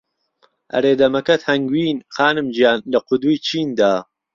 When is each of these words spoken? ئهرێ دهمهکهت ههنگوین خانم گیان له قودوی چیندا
ئهرێ 0.71 0.93
دهمهکهت 0.99 1.41
ههنگوین 1.49 1.97
خانم 2.15 2.47
گیان 2.55 2.79
له 2.91 2.99
قودوی 3.07 3.37
چیندا 3.47 3.93